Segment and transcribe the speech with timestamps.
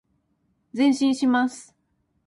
[0.75, 1.75] 前進します。